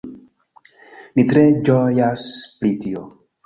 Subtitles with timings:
[1.19, 2.27] Ni tre ĝojas
[2.59, 3.09] pri tio